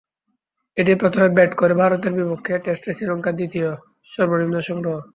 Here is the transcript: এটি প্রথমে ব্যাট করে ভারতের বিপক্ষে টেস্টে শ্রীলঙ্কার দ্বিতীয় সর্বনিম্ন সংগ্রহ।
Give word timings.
এটি 0.77 0.93
প্রথমে 1.01 1.27
ব্যাট 1.37 1.51
করে 1.55 1.73
ভারতের 1.81 2.13
বিপক্ষে 2.17 2.53
টেস্টে 2.63 2.91
শ্রীলঙ্কার 2.93 3.37
দ্বিতীয় 3.39 3.69
সর্বনিম্ন 4.11 4.55
সংগ্রহ। 4.69 4.95